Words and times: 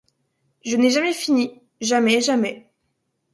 Je 0.65 0.77
n’ai 0.77 0.89
jamais 0.89 1.13
fini, 1.13 1.61
jamais, 1.79 2.21
jamais. 2.21 2.67